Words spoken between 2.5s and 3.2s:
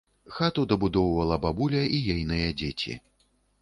дзеці.